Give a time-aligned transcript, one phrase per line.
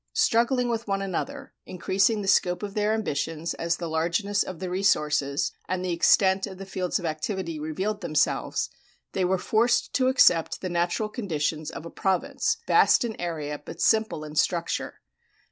[0.15, 4.67] Struggling with one another, increasing the scope of their ambitions as the largeness of the
[4.67, 8.71] resources and the extent of the fields of activity revealed themselves,
[9.11, 13.79] they were forced to accept the natural conditions of a province vast in area but
[13.79, 15.01] simple in structure.